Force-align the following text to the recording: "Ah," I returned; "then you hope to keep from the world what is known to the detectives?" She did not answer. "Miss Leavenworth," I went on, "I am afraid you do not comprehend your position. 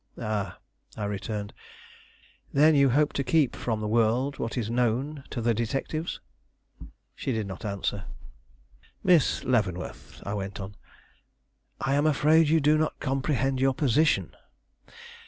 "Ah," 0.19 0.57
I 0.97 1.05
returned; 1.05 1.53
"then 2.51 2.73
you 2.73 2.89
hope 2.89 3.13
to 3.13 3.23
keep 3.23 3.55
from 3.55 3.81
the 3.81 3.87
world 3.87 4.39
what 4.39 4.57
is 4.57 4.67
known 4.67 5.23
to 5.29 5.41
the 5.41 5.53
detectives?" 5.53 6.19
She 7.13 7.31
did 7.31 7.45
not 7.45 7.65
answer. 7.65 8.05
"Miss 9.03 9.43
Leavenworth," 9.43 10.19
I 10.25 10.33
went 10.33 10.59
on, 10.59 10.73
"I 11.79 11.93
am 11.93 12.07
afraid 12.07 12.49
you 12.49 12.59
do 12.59 12.79
not 12.79 12.99
comprehend 12.99 13.59
your 13.59 13.75
position. 13.75 14.35